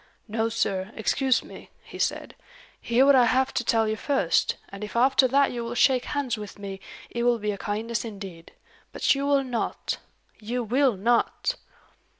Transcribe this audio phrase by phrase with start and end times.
[0.27, 2.33] "No, sir; excuse me," he said.
[2.81, 6.05] "Hear what I have to tell you first; and if after that you will shake
[6.05, 6.79] hands with me,
[7.11, 8.51] it will be a kindness indeed.
[8.93, 9.99] But you will not!
[10.39, 11.55] you will not!"